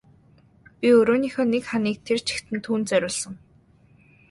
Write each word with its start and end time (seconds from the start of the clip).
Би 0.79 0.87
өрөөнийхөө 0.99 1.45
нэг 1.51 1.63
ханыг 1.69 1.97
тэр 2.07 2.19
чигт 2.27 2.47
нь 2.53 2.63
түүнд 2.65 2.85
зориулсан. 2.89 3.33